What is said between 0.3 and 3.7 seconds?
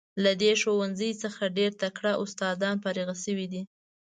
دې ښوونځي څخه ډیر تکړه استادان فارغ شوي دي.